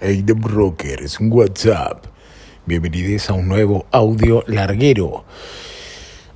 [0.00, 2.04] Hey, The Brokers, WhatsApp.
[2.66, 5.24] Bienvenidos a un nuevo audio larguero.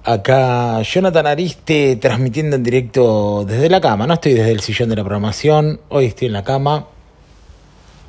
[0.03, 4.09] Acá Jonathan Ariste transmitiendo en directo desde la cama.
[4.09, 5.79] No estoy desde el sillón de la programación.
[5.91, 6.89] Hoy estoy en la cama.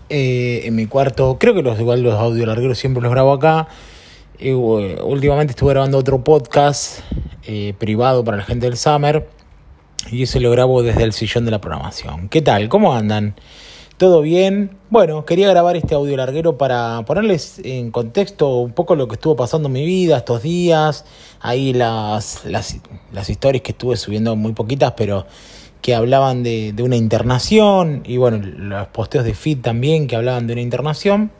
[0.10, 1.38] Eh, en mi cuarto.
[1.40, 3.68] Creo que los igual los audio largueros siempre los grabo acá.
[4.40, 7.02] Eh, últimamente estuve grabando otro podcast
[7.46, 9.30] eh, privado para la gente del Summer.
[10.10, 12.28] Y ese lo grabo desde el sillón de la programación.
[12.30, 12.70] ¿Qué tal?
[12.70, 13.36] ¿Cómo andan?
[13.98, 14.78] ¿Todo bien?
[14.90, 19.36] Bueno, quería grabar este audio larguero para ponerles en contexto un poco lo que estuvo
[19.36, 21.06] pasando en mi vida estos días.
[21.40, 25.28] Ahí las, las, historias que estuve subiendo muy poquitas, pero
[25.82, 28.02] que hablaban de, de, una internación.
[28.06, 31.32] Y bueno, los posteos de feed también que hablaban de una internación.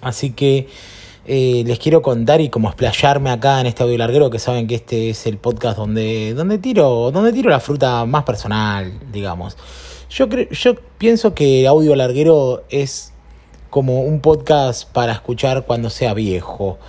[0.00, 0.66] Así que
[1.26, 4.74] eh, les quiero contar y como explayarme acá en este audio larguero, que saben que
[4.74, 9.56] este es el podcast donde, donde, tiro, donde tiro la fruta más personal, digamos.
[10.10, 13.12] Yo, yo pienso que Audio Larguero es
[13.70, 16.80] como un podcast para escuchar cuando sea viejo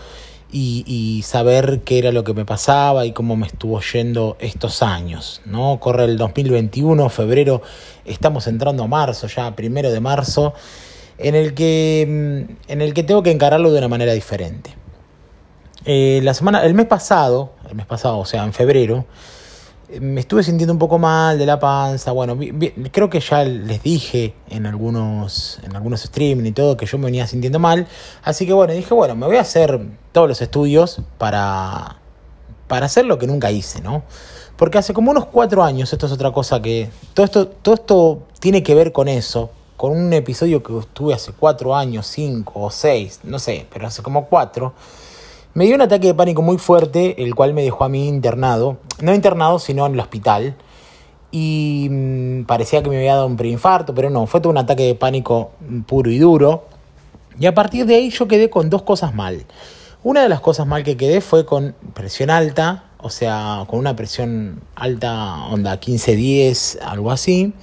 [0.52, 4.82] y, y, saber qué era lo que me pasaba y cómo me estuvo yendo estos
[4.82, 5.44] años.
[5.46, 5.80] ¿no?
[5.80, 7.62] Corre el 2021, febrero,
[8.06, 10.56] estamos entrando a marzo, ya primero de marzo,
[11.20, 14.76] en el que, mm, en el que tengo que encararlo de una manera diferente.
[15.86, 19.06] Eh, la semana, el mes pasado, el mes pasado, o sea, en febrero,
[20.00, 22.12] me estuve sintiendo un poco mal de la panza.
[22.12, 22.38] Bueno,
[22.92, 27.06] creo que ya les dije en algunos, en algunos streaming y todo que yo me
[27.06, 27.88] venía sintiendo mal.
[28.24, 29.80] Así que bueno, dije, bueno, me voy a hacer
[30.12, 31.98] todos los estudios para,
[32.68, 34.04] para hacer lo que nunca hice, ¿no?
[34.56, 36.90] Porque hace como unos cuatro años, esto es otra cosa que.
[37.14, 39.50] Todo esto, todo esto tiene que ver con eso.
[39.76, 44.04] Con un episodio que estuve hace cuatro años, cinco o seis, no sé, pero hace
[44.04, 44.74] como cuatro
[45.54, 48.78] me dio un ataque de pánico muy fuerte, el cual me dejó a mí internado.
[49.02, 50.56] No internado, sino en el hospital.
[51.32, 54.84] Y mmm, parecía que me había dado un preinfarto, pero no, fue todo un ataque
[54.84, 55.52] de pánico
[55.88, 56.66] puro y duro.
[57.40, 59.46] Y a partir de ahí yo quedé con dos cosas mal.
[60.04, 63.96] Una de las cosas mal que quedé fue con presión alta, o sea, con una
[63.96, 67.54] presión alta, onda 15-10, algo así.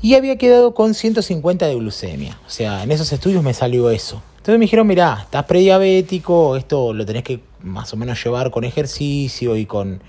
[0.00, 2.38] Y había quedado con 150 de glucemia.
[2.46, 4.22] O sea, en esos estudios me salió eso.
[4.38, 8.64] Entonces me dijeron, mirá, estás prediabético, esto lo tenés que más o menos llevar con
[8.64, 10.00] ejercicio y con,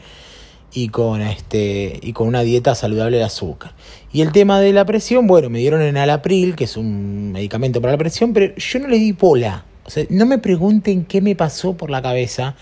[0.71, 3.73] y con, este, y con una dieta saludable de azúcar.
[4.13, 7.81] Y el tema de la presión, bueno, me dieron en Alapril, que es un medicamento
[7.81, 9.65] para la presión, pero yo no le di bola.
[9.85, 12.55] O sea, no me pregunten qué me pasó por la cabeza.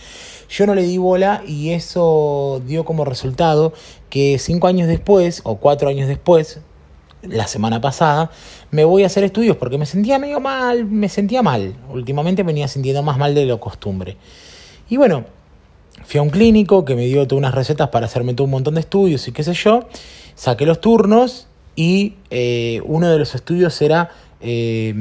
[0.49, 3.73] Yo no le di bola y eso dio como resultado
[4.09, 6.61] que cinco años después, o cuatro años después,
[7.29, 8.31] la semana pasada,
[8.71, 11.75] me voy a hacer estudios porque me sentía medio mal, me sentía mal.
[11.89, 14.17] Últimamente venía sintiendo más mal de lo costumbre.
[14.89, 15.25] Y bueno,
[16.05, 18.75] fui a un clínico que me dio todas unas recetas para hacerme todo un montón
[18.75, 19.87] de estudios y qué sé yo.
[20.35, 24.93] Saqué los turnos y eh, uno de los estudios era eh,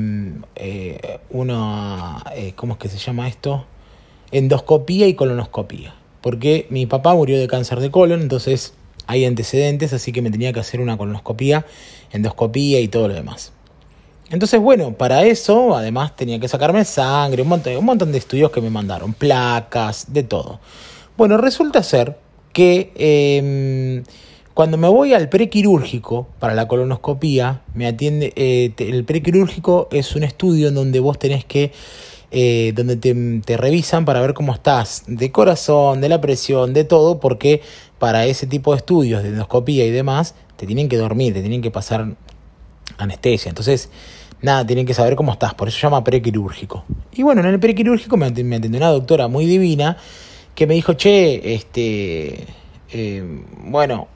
[0.54, 3.66] eh, una, eh, ¿cómo es que se llama esto?
[4.30, 5.94] Endoscopía y colonoscopía.
[6.20, 8.74] Porque mi papá murió de cáncer de colon, entonces
[9.06, 11.66] hay antecedentes, así que me tenía que hacer una colonoscopía,
[12.12, 13.52] endoscopía y todo lo demás.
[14.30, 18.50] Entonces, bueno, para eso, además tenía que sacarme sangre, un montón, un montón de estudios
[18.50, 20.58] que me mandaron, placas, de todo.
[21.16, 22.18] Bueno, resulta ser
[22.52, 24.02] que eh,
[24.56, 28.32] cuando me voy al prequirúrgico para la colonoscopía, me atiende.
[28.36, 31.72] Eh, el prequirúrgico es un estudio en donde vos tenés que.
[32.30, 37.20] Eh, donde te, revisan para ver cómo estás de corazón, de la presión, de todo,
[37.20, 37.60] porque
[37.98, 41.62] para ese tipo de estudios de endoscopía y demás, te tienen que dormir, te tienen
[41.62, 42.14] que pasar
[42.98, 43.48] anestesia.
[43.48, 43.90] Entonces,
[44.42, 46.84] nada, tienen que saber cómo estás, por eso se llama prequirúrgico.
[47.12, 49.96] Y bueno, en el prequirúrgico me atendió una doctora muy divina
[50.54, 52.46] que me dijo, che, este,
[52.90, 54.08] eh, bueno,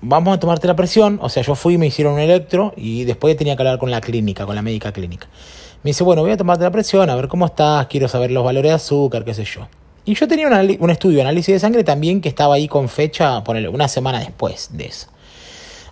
[0.00, 1.18] vamos a tomarte la presión.
[1.22, 4.00] O sea, yo fui me hicieron un electro y después tenía que hablar con la
[4.00, 5.28] clínica, con la médica clínica.
[5.82, 8.44] Me dice, bueno, voy a tomarte la presión, a ver cómo estás, quiero saber los
[8.44, 9.68] valores de azúcar, qué sé yo.
[10.04, 12.88] Y yo tenía una, un estudio de análisis de sangre también que estaba ahí con
[12.88, 15.08] fecha, una semana después de eso.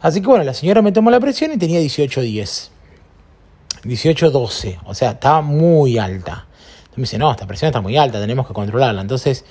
[0.00, 2.70] Así que bueno, la señora me tomó la presión y tenía 18-10.
[3.84, 4.78] 18-12.
[4.84, 6.46] O sea, estaba muy alta.
[6.78, 9.00] Entonces me dice, no, esta presión está muy alta, tenemos que controlarla.
[9.00, 9.44] Entonces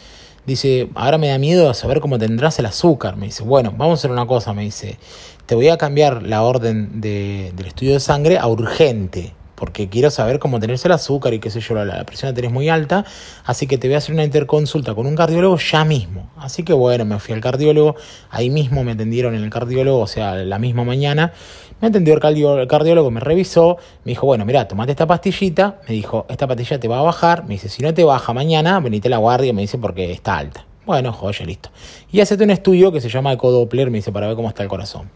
[0.46, 3.18] dice, ahora me da miedo saber cómo tendrás el azúcar.
[3.18, 4.54] Me dice, bueno, vamos a hacer una cosa.
[4.54, 4.98] Me dice,
[5.46, 10.12] te voy a cambiar la orden de, del estudio de sangre a urgente porque quiero
[10.12, 13.06] saber cómo tenerse el azúcar y qué sé yo, la, presión la tenés muy alta,
[13.46, 16.30] así que te voy a hacer una interconsulta con un cardiólogo ya mismo.
[16.38, 17.96] Así que bueno, me fui al cardiólogo,
[18.30, 21.34] ahí mismo me atendieron en el cardiólogo, o sea, la misma mañana,
[21.82, 25.82] me atendió el, cardiólogo, el cardiólogo me revisó, me dijo, bueno, mira, tomate esta pastillita,
[25.88, 28.80] me dijo, esta pastilla te va a bajar, me dice, si no te baja mañana,
[28.80, 30.66] venite a la guardia, me dice, porque está alta.
[30.86, 31.70] Bueno, joya, listo.
[32.12, 34.70] Y hacete un estudio que se llama ecodoppler, me dice, para ver cómo está el
[34.70, 35.10] corazón.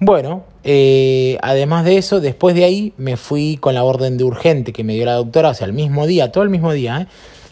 [0.00, 4.72] Bueno, eh, además de eso, después de ahí me fui con la orden de urgente
[4.72, 7.06] que me dio la doctora, o sea, el mismo día, todo el mismo día, ¿eh?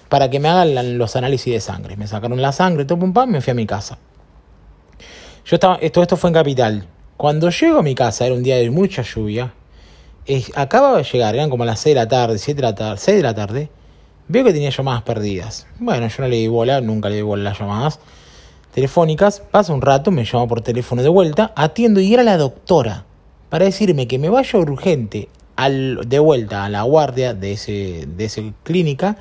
[0.08, 1.96] para que me hagan los análisis de sangre.
[1.96, 3.98] Me sacaron la sangre, todo pum pam, me fui a mi casa.
[5.44, 6.86] Yo estaba, esto, esto fue en Capital.
[7.16, 9.52] Cuando llego a mi casa, era un día de mucha lluvia,
[10.54, 13.16] acababa de llegar, eran como las 6 de la tarde, 7 de la tarde, 6
[13.16, 13.70] de la tarde,
[14.28, 15.66] veo que tenía llamadas perdidas.
[15.80, 17.98] Bueno, yo no le di bola, nunca le di bola a las llamadas
[18.76, 19.40] telefónicas.
[19.50, 23.06] Pasa un rato, me llama por teléfono de vuelta, atiendo y era la doctora
[23.48, 28.24] para decirme que me vaya urgente al, de vuelta a la guardia de ese, de
[28.26, 29.16] esa clínica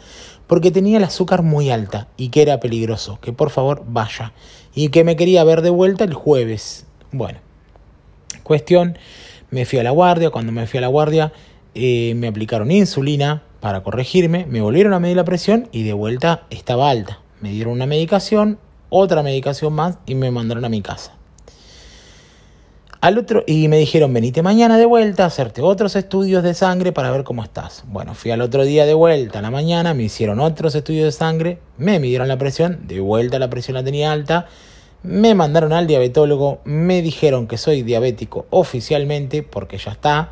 [0.45, 4.33] porque tenía el azúcar muy alta y que era peligroso, que por favor vaya
[4.75, 6.85] y que me quería ver de vuelta el jueves.
[7.13, 7.39] Bueno,
[8.43, 8.97] cuestión,
[9.51, 11.31] me fui a la guardia, cuando me fui a la guardia
[11.75, 16.45] eh, me aplicaron insulina para corregirme, me volvieron a medir la presión y de vuelta
[16.49, 17.21] estaba alta.
[17.39, 18.59] Me dieron una medicación,
[18.95, 21.11] otra medicación más y me mandaron a mi casa.
[23.01, 26.91] Al otro, y me dijeron, venite mañana de vuelta a hacerte otros estudios de sangre
[26.91, 27.83] para ver cómo estás.
[27.85, 31.11] Bueno, fui al otro día de vuelta a la mañana, me hicieron otros estudios de
[31.11, 34.47] sangre, me midieron la presión, de vuelta la presión la tenía alta,
[35.03, 40.31] me mandaron al diabetólogo, me dijeron que soy diabético oficialmente, porque ya está.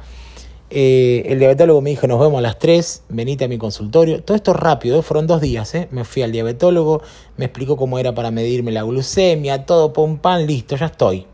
[0.76, 4.24] Eh, el diabetólogo me dijo, nos vemos a las 3, venite a mi consultorio.
[4.24, 5.04] Todo esto rápido, ¿eh?
[5.04, 5.76] fueron dos días.
[5.76, 5.88] ¿eh?
[5.92, 7.04] Me fui al diabetólogo,
[7.38, 11.28] me explicó cómo era para medirme la glucemia, todo, pum, pan, listo, ya estoy.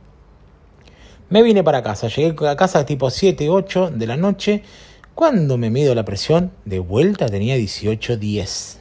[1.30, 4.62] Me vine para casa, llegué a casa tipo 7, 8 de la noche.
[5.16, 8.80] Cuando me mido la presión, de vuelta tenía 18, 10.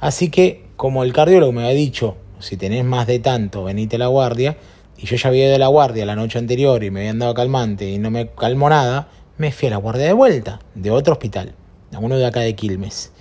[0.00, 3.98] Así que, como el cardiólogo me había dicho, si tenés más de tanto, venite a
[3.98, 4.56] la guardia,
[4.96, 7.34] y yo ya había ido a la guardia la noche anterior y me habían dado
[7.34, 9.08] calmante y no me calmó nada,
[9.38, 11.54] me fui a la guardia de vuelta, de otro hospital,
[12.00, 13.12] uno de acá de Quilmes.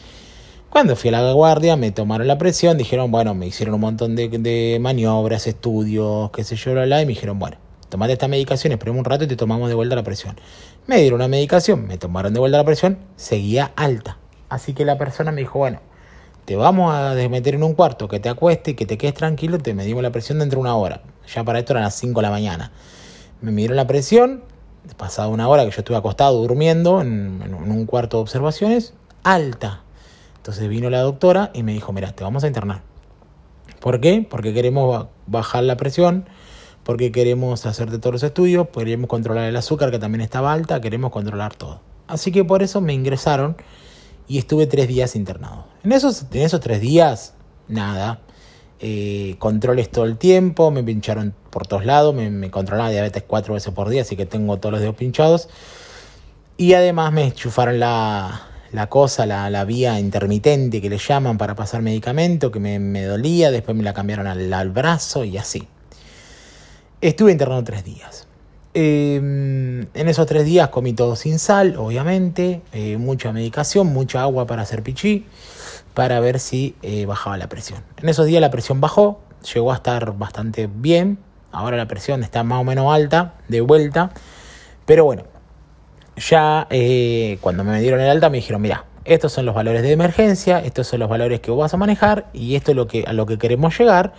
[0.69, 4.15] Cuando fui a la guardia me tomaron la presión, dijeron, bueno, me hicieron un montón
[4.15, 7.57] de, maniobras, estudios, qué sé yo, bla, bla, y me dijeron, bueno,
[7.89, 10.37] tomate esta medicación, esperemos un rato y te tomamos de vuelta la presión.
[10.87, 14.17] Me dieron una medicación, me tomaron de vuelta la presión, seguía alta.
[14.49, 15.81] Así que la persona me dijo, bueno,
[16.45, 19.57] te vamos a meter en un cuarto, que te acueste y que te quedes tranquilo,
[19.57, 21.01] te medimos la presión dentro de una hora.
[21.33, 22.71] Ya para esto eran las 5 de la mañana.
[23.41, 24.43] Me midieron la presión,
[24.97, 28.93] pasada una hora que yo estuve acostado durmiendo en, un cuarto de observaciones,
[29.23, 29.81] alta.
[30.37, 32.81] Entonces vino la doctora y me dijo, mira, te vamos a internar.
[33.79, 34.25] ¿Por qué?
[34.29, 36.25] Porque queremos bajar la presión,
[36.83, 41.11] porque queremos hacerte todos los estudios, queremos controlar el azúcar que también estaba alta, queremos
[41.11, 41.81] controlar todo.
[42.07, 43.57] Así que por eso me ingresaron
[44.27, 45.65] y estuve tres días internado.
[45.83, 47.33] En esos, en esos tres días,
[47.67, 48.19] nada.
[48.79, 53.53] Eh, controles todo el tiempo, me pincharon por todos lados, me, me controlaba diabetes cuatro
[53.53, 55.49] veces por día, así que tengo todos los dedos pinchados.
[56.57, 61.55] Y además me enchufaron la, la cosa, la, la, vía intermitente que le llaman para
[61.55, 65.67] pasar medicamento, que me, me dolía, después me la cambiaron al, al, brazo y así.
[67.01, 68.27] Estuve internado tres días.
[68.73, 74.45] Em, en esos tres días comí todo sin sal, obviamente, eh, mucha medicación, mucha agua
[74.45, 75.25] para hacer pichí,
[75.95, 77.83] para ver si eh, bajaba la presión.
[77.97, 79.21] En esos días la presión bajó,
[79.53, 81.17] llegó a estar bastante bien,
[81.51, 84.11] ahora la presión está más o menos alta, de vuelta,
[84.85, 85.23] pero bueno,
[86.17, 89.91] ya eh, cuando me dieron el alta me dijeron, mira, estos son los valores de
[89.91, 93.03] emergencia, estos son los valores que vos vas a manejar y esto es lo que,
[93.07, 94.13] a lo que queremos llegar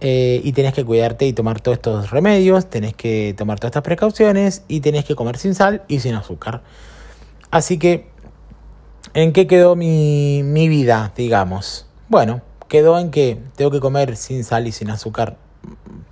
[0.00, 3.82] eh, y tenés que cuidarte y tomar todos estos remedios, tenés que tomar todas estas
[3.82, 6.62] precauciones y tenés que comer sin sal y sin azúcar.
[7.50, 8.08] Así que,
[9.16, 11.86] ¿en qué quedó mi, mi vida, digamos?
[12.08, 15.38] Bueno, quedó en que tengo que comer sin sal y sin azúcar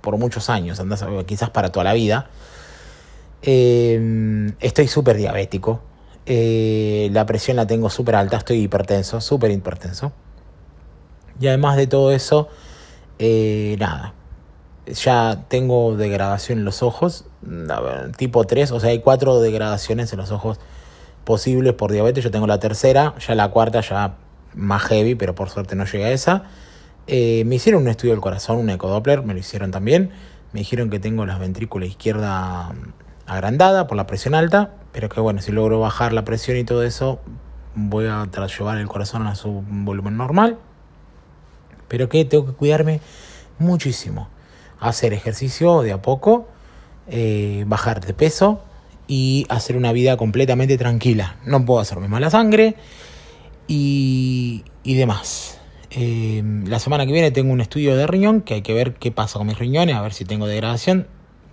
[0.01, 0.81] por muchos años,
[1.27, 2.29] quizás para toda la vida.
[3.43, 5.81] Eh, estoy súper diabético.
[6.25, 10.11] Eh, la presión la tengo súper alta, estoy hipertenso, súper hipertenso.
[11.39, 12.49] Y además de todo eso,
[13.19, 14.15] eh, nada,
[14.87, 17.25] ya tengo degradación en los ojos,
[18.17, 20.59] tipo 3, o sea, hay cuatro degradaciones en los ojos
[21.25, 24.15] posibles por diabetes, yo tengo la tercera, ya la cuarta ya
[24.53, 26.43] más heavy, pero por suerte no llega a esa.
[27.07, 30.11] Eh, me hicieron un estudio del corazón, un ecodoppler, me lo hicieron también.
[30.53, 32.73] Me dijeron que tengo la ventrícula izquierda
[33.25, 36.83] agrandada por la presión alta, pero que bueno, si logro bajar la presión y todo
[36.83, 37.19] eso,
[37.75, 40.57] voy a llevar el corazón a su volumen normal
[41.87, 43.01] pero que tengo que cuidarme
[43.59, 44.27] muchísimo.
[44.79, 46.47] Hacer ejercicio de a poco,
[47.07, 48.61] eh, bajar de peso
[49.07, 51.37] y hacer una vida completamente tranquila.
[51.45, 52.75] No puedo hacerme mala sangre
[53.67, 55.59] y, y demás.
[55.91, 59.11] Eh, la semana que viene tengo un estudio de riñón que hay que ver qué
[59.11, 61.07] pasa con mis riñones, a ver si tengo degradación.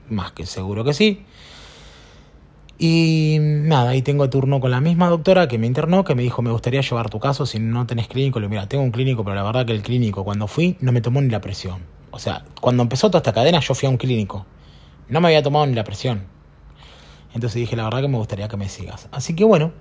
[0.09, 1.25] Más que seguro que sí.
[2.78, 6.42] Y nada, ahí tengo turno con la misma doctora que me internó, que me dijo,
[6.42, 8.40] me gustaría llevar tu caso si no tenés clínico.
[8.40, 11.00] Le mira, tengo un clínico, pero la verdad que el clínico, cuando fui, no me
[11.00, 11.82] tomó ni la presión.
[12.11, 14.47] O sea, cuando empezó toda esta cadena, yo fui a un clínico.
[15.09, 16.32] No me había tomado ni la presión.
[17.35, 19.09] Entonces dije, la verdad que me gustaría que me sigas.
[19.12, 19.73] Así que bueno,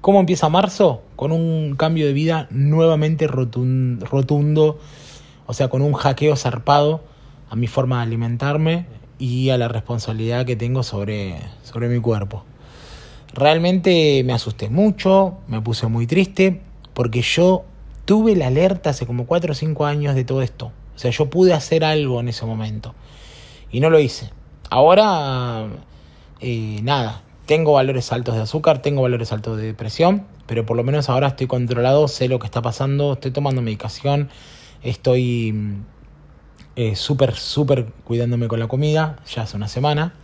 [0.00, 1.02] ¿cómo empieza marzo?
[1.16, 4.78] Con un cambio de vida nuevamente rotundo,
[5.46, 7.02] o sea, con un hackeo zarpado
[7.50, 8.86] a mi forma de alimentarme
[9.18, 12.44] y a la responsabilidad que tengo sobre, sobre mi cuerpo.
[13.32, 16.60] Realmente me asusté mucho, me puse muy triste,
[16.94, 17.64] porque yo
[18.04, 20.72] tuve la alerta hace como 4 o 5 años de todo esto.
[20.94, 22.94] O sea, yo pude hacer algo en ese momento
[23.70, 24.30] y no lo hice.
[24.70, 25.66] Ahora,
[26.40, 30.84] eh, nada, tengo valores altos de azúcar, tengo valores altos de depresión, pero por lo
[30.84, 34.28] menos ahora estoy controlado, sé lo que está pasando, estoy tomando medicación,
[34.82, 35.76] estoy
[36.76, 40.14] eh, súper, súper cuidándome con la comida, ya hace una semana.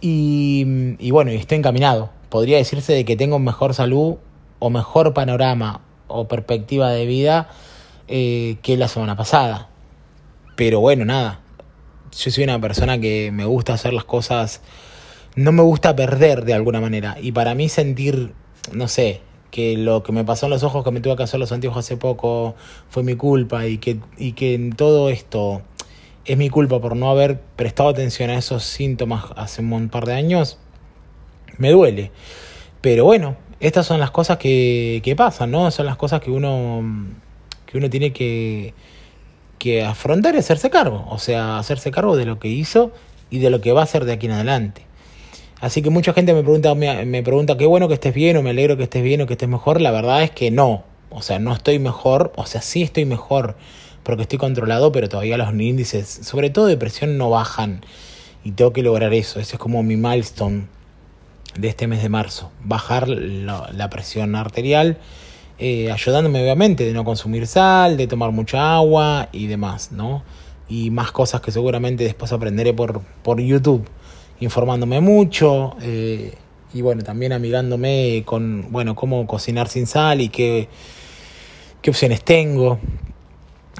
[0.00, 2.10] Y, y bueno, estoy encaminado.
[2.30, 4.16] Podría decirse de que tengo mejor salud
[4.58, 7.48] o mejor panorama o perspectiva de vida
[8.08, 9.68] eh, que la semana pasada.
[10.56, 11.40] Pero bueno, nada.
[12.16, 14.60] Yo soy una persona que me gusta hacer las cosas.
[15.36, 17.16] No me gusta perder de alguna manera.
[17.20, 18.32] Y para mí sentir,
[18.72, 19.20] no sé,
[19.50, 21.78] que lo que me pasó en los ojos, que me tuve que hacer los antiguos
[21.78, 22.54] hace poco,
[22.88, 23.66] fue mi culpa.
[23.66, 25.62] Y que, y que en todo esto
[26.24, 30.14] es mi culpa por no haber prestado atención a esos síntomas hace un par de
[30.14, 30.58] años.
[31.58, 32.10] Me duele.
[32.80, 35.70] Pero bueno, estas son las cosas que, que pasan, ¿no?
[35.70, 36.82] Son las cosas que uno,
[37.66, 38.74] que uno tiene que,
[39.58, 41.06] que afrontar y hacerse cargo.
[41.10, 42.92] O sea, hacerse cargo de lo que hizo
[43.30, 44.86] y de lo que va a hacer de aquí en adelante.
[45.60, 48.42] Así que mucha gente me pregunta, me, me pregunta, qué bueno que estés bien o
[48.42, 49.80] me alegro que estés bien o que estés mejor.
[49.80, 50.84] La verdad es que no.
[51.10, 52.32] O sea, no estoy mejor.
[52.36, 53.56] O sea, sí estoy mejor
[54.02, 57.82] porque estoy controlado, pero todavía los índices, sobre todo de presión, no bajan.
[58.42, 59.38] Y tengo que lograr eso.
[59.38, 60.66] Ese es como mi milestone
[61.56, 62.50] de este mes de marzo.
[62.64, 64.98] Bajar la, presión arterial,
[65.58, 70.22] eh, ayudándome obviamente de no consumir sal, de tomar mucha agua y demás, ¿no?
[70.68, 73.86] Y más cosas que seguramente después aprenderé por, por YouTube,
[74.40, 76.34] informándome mucho eh,
[76.72, 80.68] y bueno, también amigándome con, bueno, cómo cocinar sin sal y qué,
[81.82, 82.78] qué opciones tengo.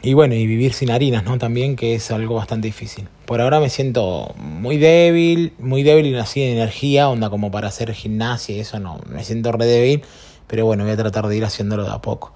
[0.03, 1.37] Y bueno, y vivir sin harinas, ¿no?
[1.37, 3.07] También, que es algo bastante difícil.
[3.27, 7.69] Por ahora me siento muy débil, muy débil y así de energía, onda como para
[7.69, 10.03] hacer gimnasia y eso no, me siento re débil,
[10.47, 12.33] pero bueno, voy a tratar de ir haciéndolo de a poco.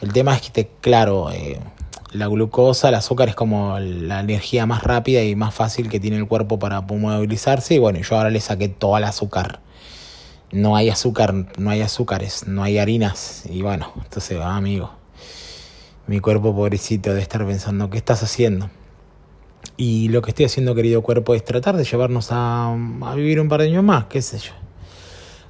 [0.00, 1.58] El tema es que, claro, eh,
[2.12, 6.16] la glucosa, el azúcar es como la energía más rápida y más fácil que tiene
[6.16, 9.60] el cuerpo para movilizarse y bueno, yo ahora le saqué todo el azúcar.
[10.52, 14.92] No hay azúcar, no hay azúcares, no hay harinas y bueno, entonces va, amigo
[16.06, 18.70] mi cuerpo pobrecito de estar pensando, ¿qué estás haciendo?
[19.76, 23.48] Y lo que estoy haciendo, querido cuerpo, es tratar de llevarnos a, a vivir un
[23.48, 24.52] par de años más, qué sé yo.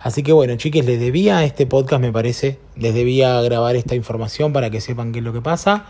[0.01, 4.53] Así que bueno, chiques, les debía este podcast, me parece, les debía grabar esta información
[4.53, 5.87] para que sepan qué es lo que pasa.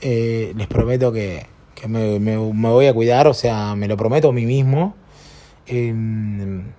[0.00, 4.28] Eh, les prometo que, que me, me, voy a cuidar, o sea, me lo prometo
[4.28, 4.94] a mí mismo.
[5.66, 6.72] Em,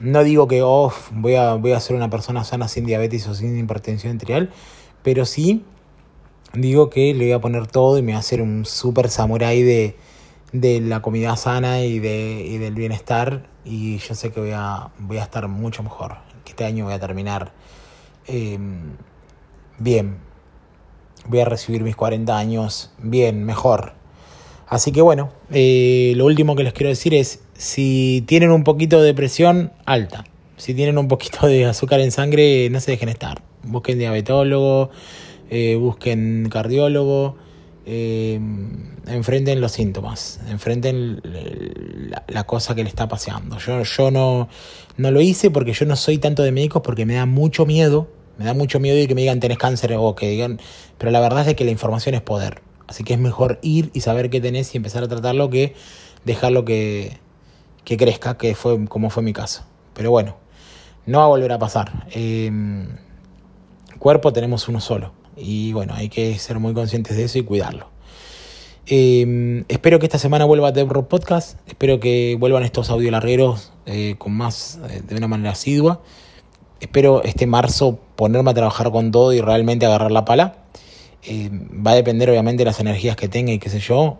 [0.00, 3.34] no digo que oh, voy, a, voy a ser una persona sana sin diabetes o
[3.34, 4.50] sin hipertensión arterial,
[5.02, 5.64] pero sí
[6.52, 9.62] digo que le voy a poner todo y me voy a hacer un super samurái
[9.62, 9.96] de,
[10.52, 13.48] de la comida sana y, de, y del bienestar.
[13.64, 16.16] Y yo sé que voy a, voy a estar mucho mejor.
[16.44, 17.52] Que este año voy a terminar
[18.26, 18.96] em,
[19.78, 20.27] bien.
[21.28, 23.92] Voy a recibir mis 40 años bien, mejor.
[24.66, 29.00] Así que bueno, eh, lo último que les quiero decir es, si tienen un poquito
[29.00, 30.24] de presión alta,
[30.56, 33.42] si tienen un poquito de azúcar en sangre, no se dejen estar.
[33.62, 34.90] Busquen diabetólogo,
[35.50, 37.36] eh, busquen cardiólogo,
[37.86, 38.38] eh,
[39.06, 41.22] enfrenten los síntomas, enfrenten
[42.28, 43.58] la, cosa que le está paseando.
[43.58, 44.48] Yo, yo no,
[44.98, 48.08] no lo hice porque yo no soy tanto de médicos porque me da mucho miedo,
[48.38, 50.60] me da mucho miedo de que me digan tenés cáncer o que digan,
[50.96, 52.62] pero la verdad es que la información es poder.
[52.86, 55.74] Así que es mejor ir y saber qué tenés y empezar a tratarlo que
[56.24, 57.18] dejarlo que,
[57.84, 59.64] que crezca, que fue como fue mi caso.
[59.92, 60.36] Pero bueno,
[61.04, 62.06] no va a volver a pasar.
[62.12, 62.50] Eh,
[63.98, 65.12] cuerpo tenemos uno solo.
[65.36, 67.88] Y bueno, hay que ser muy conscientes de eso y cuidarlo.
[68.86, 71.58] Em, espero que esta semana vuelva a Rock Podcast.
[71.66, 76.00] Espero que vuelvan estos audio largueros eh, con más, eh, de una manera asidua.
[76.80, 80.56] Espero este marzo ponerme a trabajar con todo y realmente agarrar la pala.
[81.22, 84.18] Em, va a depender obviamente de las energías que tenga y qué sé yo.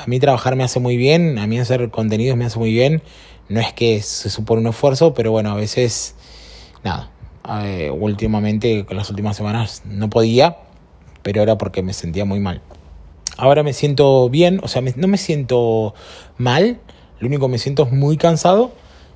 [0.00, 3.02] A mí trabajar me hace muy bien, a mí hacer contenidos me hace muy bien.
[3.48, 6.14] No es que se supone un esfuerzo, pero bueno, a veces,
[6.84, 7.10] nada,
[7.64, 10.58] eh, últimamente, con las últimas semanas, no podía,
[11.22, 12.62] pero era porque me sentía muy mal.
[13.36, 15.94] Ahora me siento bien, o sea, no me siento
[16.38, 16.78] mal,
[17.18, 18.72] lo único que me siento es muy cansado,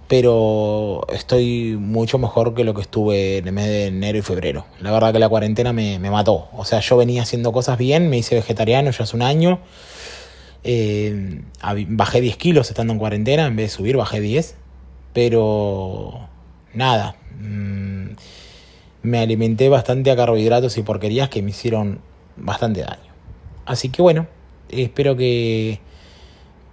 [0.09, 4.67] pero estoy mucho mejor que lo que estuve en el mes de enero y febrero.
[4.81, 6.49] La verdad que la cuarentena me, me mató.
[6.57, 9.61] O sea, yo venía haciendo cosas bien, me hice vegetariano ya hace un año
[10.69, 11.43] Eh,
[11.89, 14.57] bajé 10 kilos estando en cuarentena, en vez de subir bajé 10.
[15.13, 16.29] Pero
[16.75, 18.17] nada, mm,
[19.03, 22.01] me alimenté bastante a carbohidratos y porquerías que me hicieron
[22.37, 23.13] bastante daño.
[23.65, 24.27] Así que bueno,
[24.69, 25.81] espero que,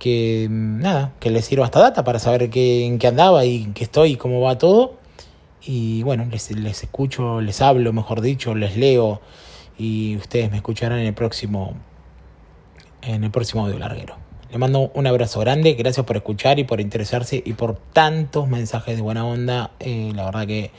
[0.03, 3.73] que nada, que les sirva esta data para saber qué, en qué andaba y en
[3.73, 4.97] qué estoy y cómo va todo.
[5.65, 9.21] Y bueno, les, les escucho, les hablo, mejor dicho, les leo
[9.77, 11.73] y ustedes me escucharán en el próximo
[13.01, 14.17] en el próximo audio larguero.
[14.49, 18.97] Les mando un abrazo grande, gracias por escuchar y por interesarse y por tantos mensajes
[18.97, 19.71] de buena onda.
[19.79, 20.71] Eh, la verdad que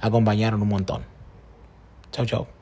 [0.00, 1.02] acompañaron un montón.
[2.12, 2.53] Chau, chau.